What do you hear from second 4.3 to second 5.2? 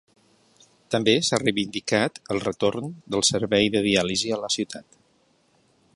a la ciutat.